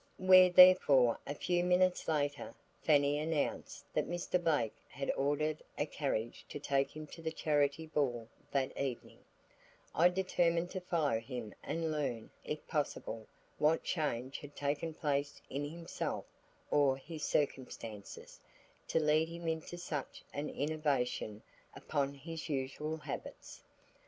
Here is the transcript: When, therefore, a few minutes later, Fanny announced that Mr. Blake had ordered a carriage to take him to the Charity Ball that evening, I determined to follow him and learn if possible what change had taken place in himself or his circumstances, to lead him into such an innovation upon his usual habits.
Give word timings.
When, 0.17 0.51
therefore, 0.53 1.19
a 1.27 1.35
few 1.35 1.63
minutes 1.63 2.07
later, 2.07 2.55
Fanny 2.81 3.19
announced 3.19 3.85
that 3.93 4.09
Mr. 4.09 4.43
Blake 4.43 4.75
had 4.87 5.11
ordered 5.11 5.61
a 5.77 5.85
carriage 5.85 6.43
to 6.49 6.57
take 6.57 6.97
him 6.97 7.05
to 7.05 7.21
the 7.21 7.31
Charity 7.31 7.85
Ball 7.85 8.27
that 8.49 8.75
evening, 8.75 9.19
I 9.93 10.09
determined 10.09 10.71
to 10.71 10.79
follow 10.81 11.19
him 11.19 11.53
and 11.61 11.91
learn 11.91 12.31
if 12.43 12.67
possible 12.67 13.27
what 13.59 13.83
change 13.83 14.39
had 14.39 14.55
taken 14.55 14.95
place 14.95 15.39
in 15.51 15.69
himself 15.69 16.25
or 16.71 16.97
his 16.97 17.23
circumstances, 17.23 18.39
to 18.87 18.99
lead 18.99 19.29
him 19.29 19.47
into 19.47 19.77
such 19.77 20.23
an 20.33 20.49
innovation 20.49 21.43
upon 21.75 22.15
his 22.15 22.49
usual 22.49 22.97
habits. 22.97 23.61